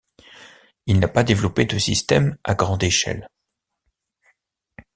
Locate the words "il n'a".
0.87-1.07